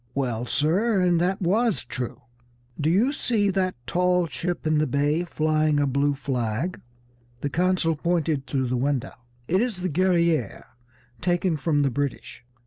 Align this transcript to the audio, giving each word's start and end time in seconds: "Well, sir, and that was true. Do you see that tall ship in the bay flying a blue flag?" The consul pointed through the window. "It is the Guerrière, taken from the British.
"Well, 0.15 0.47
sir, 0.47 0.99
and 0.99 1.21
that 1.21 1.43
was 1.43 1.85
true. 1.85 2.23
Do 2.79 2.89
you 2.89 3.11
see 3.11 3.51
that 3.51 3.75
tall 3.85 4.25
ship 4.25 4.65
in 4.65 4.79
the 4.79 4.87
bay 4.87 5.23
flying 5.25 5.79
a 5.79 5.85
blue 5.85 6.15
flag?" 6.15 6.81
The 7.41 7.51
consul 7.51 7.95
pointed 7.95 8.47
through 8.47 8.69
the 8.69 8.77
window. 8.77 9.13
"It 9.47 9.61
is 9.61 9.83
the 9.83 9.89
Guerrière, 9.89 10.63
taken 11.21 11.55
from 11.55 11.83
the 11.83 11.91
British. 11.91 12.43